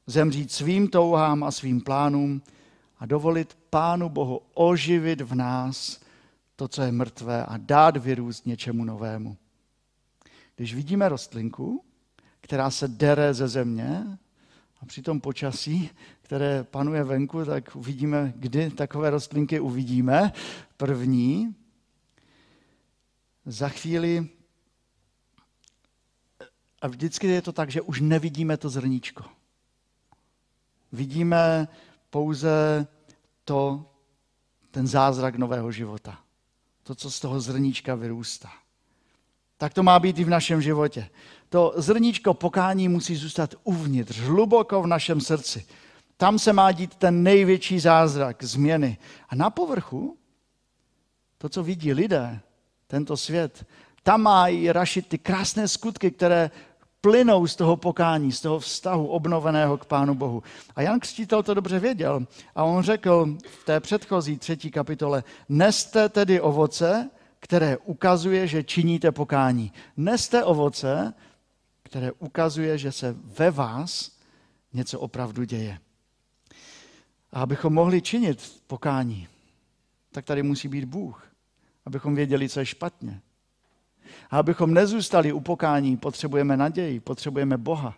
zemřít 0.08 0.52
svým 0.52 0.88
touhám 0.88 1.44
a 1.44 1.52
svým 1.52 1.82
plánům 1.82 2.42
a 3.00 3.06
dovolit 3.06 3.58
Pánu 3.70 4.10
Bohu 4.10 4.42
oživit 4.54 5.22
v 5.22 5.36
nás 5.36 6.00
to, 6.56 6.68
co 6.68 6.82
je 6.82 6.92
mrtvé 6.92 7.46
a 7.46 7.58
dát 7.58 7.98
vyrůst 7.98 8.46
něčemu 8.46 8.84
novému. 8.84 9.38
Když 10.56 10.76
vidíme 10.76 11.10
rostlinku, 11.10 11.84
která 12.42 12.72
se 12.72 12.88
dere 12.88 13.34
ze 13.34 13.48
země 13.48 14.18
a 14.82 14.86
při 14.86 15.02
tom 15.02 15.22
počasí, 15.22 15.90
které 16.26 16.64
panuje 16.64 17.04
venku, 17.04 17.46
tak 17.46 17.76
uvidíme, 17.76 18.34
kdy 18.36 18.70
takové 18.70 19.10
rostlinky 19.10 19.60
uvidíme. 19.60 20.32
První, 20.78 21.56
za 23.46 23.70
chvíli, 23.70 24.30
a 26.82 26.88
vždycky 26.88 27.28
je 27.28 27.42
to 27.42 27.52
tak, 27.52 27.70
že 27.70 27.82
už 27.82 28.02
nevidíme 28.02 28.58
to 28.58 28.70
zrníčko. 28.70 29.24
Vidíme 30.92 31.68
pouze 32.10 32.88
to, 33.44 33.86
ten 34.72 34.88
zázrak 34.88 35.36
nového 35.36 35.72
života. 35.72 36.20
To, 36.84 36.96
co 36.96 37.12
z 37.12 37.20
toho 37.20 37.42
zrníčka 37.42 37.96
vyrůstá. 37.96 38.50
Tak 39.58 39.74
to 39.74 39.84
má 39.84 40.00
být 40.00 40.20
i 40.20 40.24
v 40.24 40.30
našem 40.30 40.62
životě. 40.62 41.10
To 41.50 41.74
zrníčko 41.78 42.34
pokání 42.34 42.90
musí 42.90 43.16
zůstat 43.16 43.56
uvnitř, 43.64 44.20
hluboko 44.20 44.82
v 44.82 44.88
našem 44.88 45.22
srdci. 45.22 45.66
Tam 46.18 46.40
se 46.40 46.54
má 46.54 46.72
dít 46.72 46.96
ten 46.96 47.24
největší 47.24 47.80
zázrak 47.80 48.44
změny. 48.44 48.98
A 49.30 49.36
na 49.36 49.50
povrchu, 49.50 50.18
to, 51.38 51.50
co 51.50 51.64
vidí 51.64 51.94
lidé, 51.94 52.40
tento 52.88 53.18
svět, 53.18 53.66
tam 54.04 54.22
mají 54.22 54.72
rašit 54.72 55.08
ty 55.08 55.18
krásné 55.18 55.68
skutky, 55.68 56.12
které 56.12 56.52
plynou 57.02 57.48
z 57.48 57.56
toho 57.56 57.78
pokání, 57.78 58.32
z 58.32 58.42
toho 58.42 58.60
vztahu 58.60 59.08
obnoveného 59.08 59.78
k 59.78 59.86
Pánu 59.86 60.16
Bohu. 60.16 60.44
A 60.76 60.82
Jan 60.82 61.00
Křtítel 61.00 61.44
to 61.44 61.54
dobře 61.54 61.80
věděl 61.80 62.28
a 62.56 62.64
on 62.64 62.84
řekl 62.84 63.38
v 63.62 63.66
té 63.66 63.80
předchozí 63.80 64.38
třetí 64.38 64.72
kapitole, 64.72 65.24
neste 65.50 66.10
tedy 66.10 66.42
ovoce, 66.42 67.10
které 67.40 67.78
ukazuje, 67.78 68.48
že 68.48 68.64
činíte 68.64 69.12
pokání. 69.12 69.72
Neste 69.98 70.44
ovoce, 70.44 71.14
které 71.84 72.12
ukazuje, 72.12 72.78
že 72.78 72.92
se 72.92 73.16
ve 73.38 73.52
vás 73.52 74.12
něco 74.74 75.00
opravdu 75.00 75.44
děje. 75.44 75.78
A 77.36 77.42
abychom 77.42 77.74
mohli 77.74 78.02
činit 78.02 78.62
pokání, 78.68 79.28
tak 80.12 80.26
tady 80.26 80.44
musí 80.44 80.68
být 80.68 80.86
Bůh, 80.86 81.28
abychom 81.86 82.16
věděli, 82.16 82.50
co 82.50 82.60
je 82.60 82.66
špatně. 82.66 83.22
A 84.30 84.38
abychom 84.40 84.74
nezůstali 84.74 85.34
u 85.34 85.40
pokání, 85.40 85.98
potřebujeme 85.98 86.58
naději, 86.58 87.00
potřebujeme 87.00 87.58
Boha. 87.58 87.96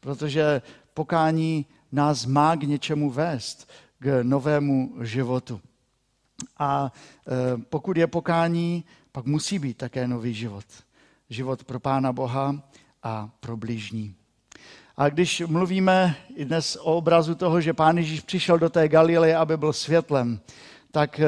Protože 0.00 0.62
pokání 0.94 1.66
nás 1.92 2.26
má 2.26 2.56
k 2.56 2.62
něčemu 2.62 3.10
vést, 3.10 3.70
k 3.98 4.22
novému 4.22 4.94
životu. 5.00 5.60
A 6.58 6.92
e, 6.92 7.56
pokud 7.58 7.96
je 7.96 8.06
pokání, 8.06 8.84
pak 9.12 9.26
musí 9.26 9.58
být 9.58 9.76
také 9.76 10.08
nový 10.08 10.34
život. 10.34 10.66
Život 11.30 11.64
pro 11.64 11.80
Pána 11.80 12.12
Boha 12.12 12.62
a 13.02 13.30
pro 13.40 13.56
blížní. 13.56 14.14
A 14.98 15.08
když 15.08 15.42
mluvíme 15.46 16.16
i 16.36 16.44
dnes 16.44 16.76
o 16.76 16.96
obrazu 16.96 17.34
toho, 17.34 17.60
že 17.60 17.74
Pán 17.74 17.98
Ježíš 17.98 18.20
přišel 18.20 18.58
do 18.58 18.70
té 18.70 18.88
Galileje, 18.88 19.36
aby 19.36 19.56
byl 19.56 19.72
světlem, 19.72 20.40
tak 20.90 21.20
e, 21.20 21.26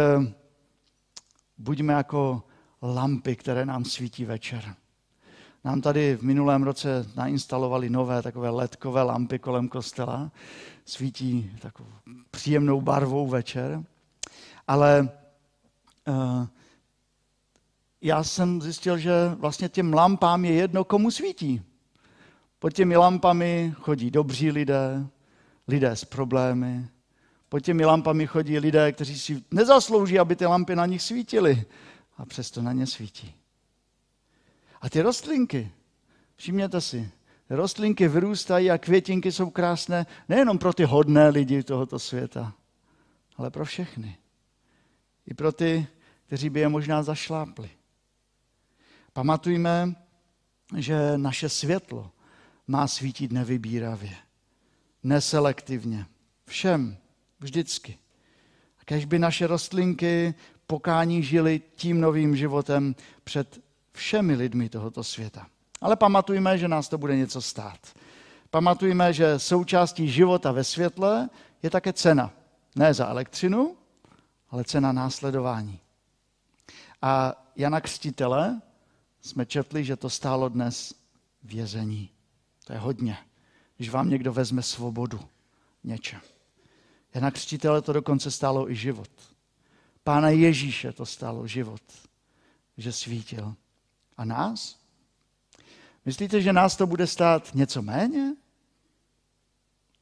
buďme 1.59 1.93
jako 1.93 2.43
lampy, 2.83 3.37
které 3.37 3.67
nám 3.67 3.85
svítí 3.85 4.25
večer. 4.25 4.75
Nám 5.65 5.81
tady 5.81 6.17
v 6.17 6.23
minulém 6.23 6.63
roce 6.63 7.07
nainstalovali 7.17 7.91
nové 7.91 8.23
takové 8.23 8.51
ledkové 8.51 9.03
lampy 9.03 9.39
kolem 9.39 9.69
kostela. 9.69 10.31
Svítí 10.85 11.53
takovou 11.59 11.89
příjemnou 12.31 12.81
barvou 12.81 13.27
večer. 13.27 13.85
Ale 14.69 15.09
uh, 16.09 16.47
já 18.03 18.25
jsem 18.25 18.63
zjistil, 18.63 18.99
že 18.99 19.13
vlastně 19.35 19.69
těm 19.69 19.93
lampám 19.93 20.45
je 20.45 20.53
jedno, 20.53 20.85
komu 20.85 21.11
svítí. 21.11 21.63
Pod 22.59 22.71
těmi 22.71 22.97
lampami 22.97 23.75
chodí 23.81 24.11
dobří 24.11 24.51
lidé, 24.51 25.07
lidé 25.68 25.90
s 25.90 26.05
problémy. 26.05 26.88
Pod 27.49 27.61
těmi 27.61 27.85
lampami 27.85 28.27
chodí 28.27 28.59
lidé, 28.59 28.92
kteří 28.92 29.18
si 29.18 29.44
nezaslouží, 29.51 30.18
aby 30.18 30.37
ty 30.37 30.47
lampy 30.47 30.77
na 30.77 30.87
nich 30.87 31.03
svítily 31.03 31.64
a 32.16 32.27
přesto 32.27 32.62
na 32.62 32.73
ně 32.73 32.87
svítí. 32.87 33.35
A 34.81 34.90
ty 34.90 35.03
rostlinky, 35.03 35.73
všimněte 36.37 36.81
si, 36.81 37.11
rostlinky 37.51 38.09
vyrůstají 38.09 38.71
a 38.71 38.79
květinky 38.79 39.33
jsou 39.33 39.51
krásné 39.51 40.07
nejenom 40.29 40.59
pro 40.59 40.73
ty 40.73 40.85
hodné 40.85 41.29
lidi 41.29 41.62
tohoto 41.62 41.99
světa, 41.99 42.55
ale 43.37 43.51
pro 43.51 43.64
všechny. 43.64 44.18
I 45.27 45.35
pro 45.35 45.53
ty, 45.53 45.87
kteří 46.27 46.51
by 46.51 46.61
je 46.61 46.68
možná 46.68 47.03
zašlápli. 47.03 47.71
Pamatujme, 49.12 49.94
že 50.77 51.18
naše 51.18 51.49
světlo 51.49 52.11
má 52.69 52.87
svítit 52.87 53.33
nevybíravě, 53.33 54.17
neselektivně, 55.03 56.07
všem, 56.45 56.97
vždycky. 57.41 57.99
A 58.81 58.85
kež 58.85 59.05
by 59.05 59.19
naše 59.19 59.47
rostlinky 59.47 60.35
pokání 60.67 61.23
žili 61.23 61.63
tím 61.77 62.01
novým 62.01 62.37
životem 62.37 62.95
před 63.25 63.61
všemi 63.93 64.35
lidmi 64.35 64.69
tohoto 64.69 65.05
světa. 65.05 65.47
Ale 65.81 65.97
pamatujme, 65.97 66.59
že 66.59 66.69
nás 66.69 66.89
to 66.89 66.99
bude 66.99 67.17
něco 67.17 67.43
stát. 67.43 67.79
Pamatujme, 68.51 69.13
že 69.13 69.39
součástí 69.39 70.09
života 70.09 70.53
ve 70.53 70.65
světle 70.65 71.29
je 71.63 71.71
také 71.71 71.93
cena. 71.93 72.31
Ne 72.77 72.95
za 72.95 73.07
elektřinu, 73.07 73.77
ale 74.51 74.65
cena 74.65 74.93
následování. 74.93 75.81
A 77.03 77.35
Jana 77.57 77.81
Křtitele 77.81 78.61
jsme 79.23 79.47
četli, 79.47 79.85
že 79.85 79.97
to 79.97 80.11
stálo 80.11 80.49
dnes 80.49 80.95
vězení. 81.43 82.11
To 82.69 82.75
je 82.75 82.79
hodně, 82.79 83.19
když 83.77 83.91
vám 83.91 84.11
někdo 84.11 84.33
vezme 84.33 84.63
svobodu 84.63 85.21
něčem. 85.85 86.21
Jana 87.15 87.31
Křtitele 87.31 87.83
to 87.83 87.93
dokonce 87.93 88.31
stálo 88.31 88.71
i 88.71 88.77
život. 88.77 89.11
Pána 90.05 90.29
Ježíše 90.29 90.93
to 90.93 91.07
stalo 91.07 91.47
život, 91.47 91.83
že 92.77 92.93
svítil. 92.93 93.55
A 94.17 94.25
nás? 94.25 94.79
Myslíte, 96.05 96.43
že 96.43 96.53
nás 96.53 96.77
to 96.77 96.87
bude 96.87 97.07
stát 97.07 97.55
něco 97.55 97.83
méně? 97.83 98.35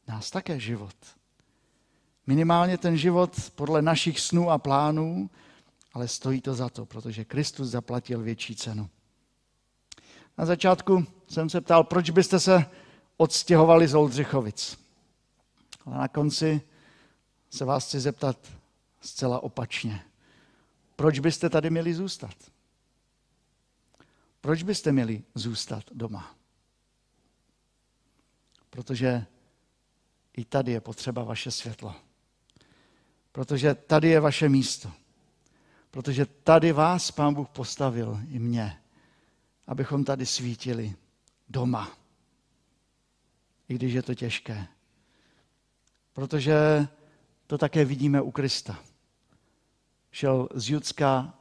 Nás 0.08 0.30
také 0.30 0.60
život. 0.60 0.96
Minimálně 2.26 2.78
ten 2.78 2.96
život 2.96 3.50
podle 3.50 3.82
našich 3.82 4.20
snů 4.20 4.50
a 4.50 4.58
plánů, 4.58 5.30
ale 5.92 6.08
stojí 6.08 6.40
to 6.40 6.54
za 6.54 6.68
to, 6.68 6.86
protože 6.86 7.24
Kristus 7.24 7.68
zaplatil 7.68 8.22
větší 8.22 8.56
cenu. 8.56 8.90
Na 10.38 10.46
začátku 10.46 11.06
jsem 11.28 11.50
se 11.50 11.60
ptal, 11.60 11.84
proč 11.84 12.10
byste 12.10 12.40
se 12.40 12.66
odstěhovali 13.16 13.88
z 13.88 13.94
Oldřichovic. 13.94 14.78
Ale 15.86 15.98
na 15.98 16.08
konci 16.08 16.60
se 17.50 17.64
vás 17.64 17.86
chci 17.86 18.00
zeptat, 18.00 18.52
zcela 19.00 19.42
opačně. 19.42 20.04
Proč 20.96 21.18
byste 21.18 21.50
tady 21.50 21.70
měli 21.70 21.94
zůstat? 21.94 22.34
Proč 24.40 24.62
byste 24.62 24.92
měli 24.92 25.22
zůstat 25.34 25.84
doma? 25.92 26.34
Protože 28.70 29.26
i 30.36 30.44
tady 30.44 30.72
je 30.72 30.80
potřeba 30.80 31.24
vaše 31.24 31.50
světlo. 31.50 31.94
Protože 33.32 33.74
tady 33.74 34.08
je 34.08 34.20
vaše 34.20 34.48
místo. 34.48 34.92
Protože 35.90 36.26
tady 36.26 36.72
vás 36.72 37.10
Pán 37.10 37.34
Bůh 37.34 37.48
postavil 37.48 38.20
i 38.30 38.38
mě. 38.38 38.82
abychom 39.66 40.04
tady 40.04 40.26
svítili 40.26 40.94
doma. 41.48 41.98
I 43.68 43.74
když 43.74 43.92
je 43.92 44.02
to 44.02 44.14
těžké. 44.14 44.66
Protože 46.12 46.88
to 47.46 47.58
také 47.58 47.84
vidíme 47.84 48.20
u 48.20 48.30
Krista. 48.30 48.78
Šel 50.10 50.48
z 50.54 50.70
Judska 50.70 51.34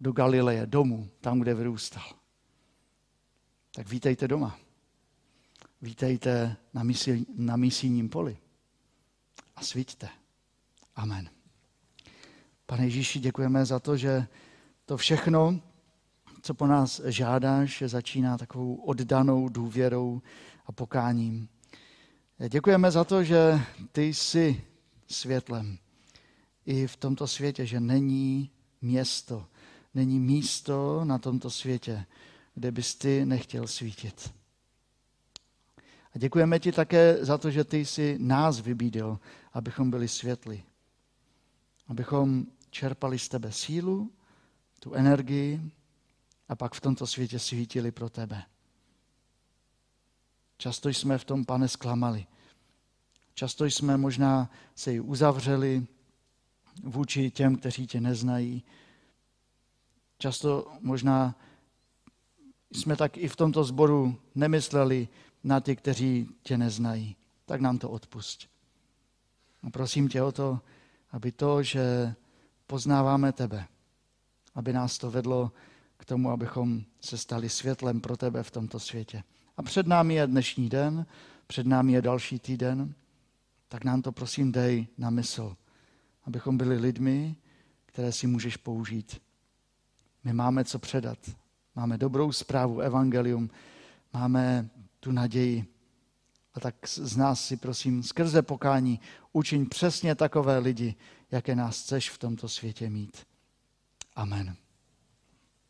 do 0.00 0.12
Galileje, 0.12 0.66
domů, 0.66 1.08
tam, 1.20 1.40
kde 1.40 1.54
vyrůstal. 1.54 2.04
Tak 3.74 3.88
vítejte 3.88 4.28
doma. 4.28 4.58
Vítejte 5.82 6.56
na, 6.74 6.82
misi, 6.82 7.26
na 7.36 7.56
misijním 7.56 8.08
poli. 8.08 8.38
A 9.56 9.62
svíťte. 9.62 10.08
Amen. 10.96 11.30
Pane 12.66 12.84
Ježíši, 12.84 13.20
děkujeme 13.20 13.64
za 13.64 13.80
to, 13.80 13.96
že 13.96 14.26
to 14.84 14.96
všechno, 14.96 15.60
co 16.44 16.54
po 16.54 16.66
nás 16.66 17.00
žádáš, 17.04 17.82
začíná 17.86 18.38
takovou 18.38 18.74
oddanou 18.74 19.48
důvěrou 19.48 20.22
a 20.66 20.72
pokáním. 20.72 21.48
Děkujeme 22.48 22.90
za 22.90 23.04
to, 23.04 23.24
že 23.24 23.60
ty 23.92 24.02
jsi 24.14 24.64
světlem 25.08 25.78
i 26.66 26.86
v 26.86 26.96
tomto 26.96 27.26
světě, 27.26 27.66
že 27.66 27.80
není 27.80 28.50
město, 28.82 29.46
není 29.94 30.20
místo 30.20 31.04
na 31.04 31.18
tomto 31.18 31.50
světě, 31.50 32.06
kde 32.54 32.72
bys 32.72 32.94
ty 32.94 33.26
nechtěl 33.26 33.66
svítit. 33.66 34.34
A 36.14 36.18
děkujeme 36.18 36.58
ti 36.58 36.72
také 36.72 37.24
za 37.24 37.38
to, 37.38 37.50
že 37.50 37.64
ty 37.64 37.84
jsi 37.84 38.16
nás 38.20 38.60
vybídil, 38.60 39.18
abychom 39.52 39.90
byli 39.90 40.08
světli. 40.08 40.62
Abychom 41.88 42.46
čerpali 42.70 43.18
z 43.18 43.28
tebe 43.28 43.52
sílu, 43.52 44.12
tu 44.80 44.94
energii 44.94 45.70
a 46.48 46.56
pak 46.56 46.74
v 46.74 46.80
tomto 46.80 47.06
světě 47.06 47.38
svítili 47.38 47.90
pro 47.90 48.10
tebe. 48.10 48.42
Často 50.58 50.88
jsme 50.88 51.18
v 51.18 51.24
tom, 51.24 51.44
pane, 51.44 51.68
zklamali. 51.68 52.26
Často 53.34 53.64
jsme 53.64 53.96
možná 53.96 54.50
se 54.74 54.92
ji 54.92 55.00
uzavřeli 55.00 55.86
vůči 56.82 57.30
těm, 57.30 57.56
kteří 57.56 57.86
tě 57.86 58.00
neznají. 58.00 58.64
Často 60.18 60.72
možná 60.80 61.34
jsme 62.72 62.96
tak 62.96 63.16
i 63.16 63.28
v 63.28 63.36
tomto 63.36 63.64
sboru 63.64 64.20
nemysleli 64.34 65.08
na 65.44 65.60
ty, 65.60 65.76
kteří 65.76 66.28
tě 66.42 66.58
neznají. 66.58 67.16
Tak 67.46 67.60
nám 67.60 67.78
to 67.78 67.90
odpust. 67.90 68.48
A 69.62 69.70
prosím 69.70 70.08
tě 70.08 70.22
o 70.22 70.32
to, 70.32 70.60
aby 71.10 71.32
to, 71.32 71.62
že 71.62 72.14
poznáváme 72.66 73.32
tebe, 73.32 73.66
aby 74.54 74.72
nás 74.72 74.98
to 74.98 75.10
vedlo 75.10 75.52
k 75.96 76.04
tomu, 76.04 76.30
abychom 76.30 76.82
se 77.00 77.18
stali 77.18 77.48
světlem 77.48 78.00
pro 78.00 78.16
tebe 78.16 78.42
v 78.42 78.50
tomto 78.50 78.80
světě. 78.80 79.22
A 79.56 79.62
před 79.62 79.86
námi 79.86 80.14
je 80.14 80.26
dnešní 80.26 80.68
den, 80.68 81.06
před 81.46 81.66
námi 81.66 81.92
je 81.92 82.02
další 82.02 82.38
týden, 82.38 82.94
tak 83.68 83.84
nám 83.84 84.02
to 84.02 84.12
prosím 84.12 84.52
dej 84.52 84.86
na 84.98 85.10
mysl, 85.10 85.56
abychom 86.24 86.56
byli 86.56 86.76
lidmi, 86.76 87.36
které 87.86 88.12
si 88.12 88.26
můžeš 88.26 88.56
použít. 88.56 89.22
My 90.24 90.32
máme 90.32 90.64
co 90.64 90.78
předat. 90.78 91.18
Máme 91.76 91.98
dobrou 91.98 92.32
zprávu, 92.32 92.80
evangelium, 92.80 93.50
máme 94.12 94.70
tu 95.00 95.12
naději. 95.12 95.66
A 96.54 96.60
tak 96.60 96.74
z 96.88 97.16
nás 97.16 97.46
si 97.46 97.56
prosím 97.56 98.02
skrze 98.02 98.42
pokání 98.42 99.00
učiň 99.32 99.68
přesně 99.68 100.14
takové 100.14 100.58
lidi, 100.58 100.94
jaké 101.30 101.54
nás 101.54 101.82
chceš 101.82 102.10
v 102.10 102.18
tomto 102.18 102.48
světě 102.48 102.90
mít. 102.90 103.26
Amen. 104.16 104.56